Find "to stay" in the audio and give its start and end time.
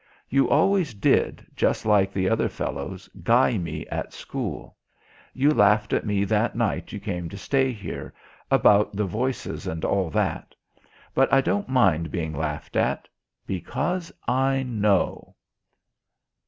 7.29-7.71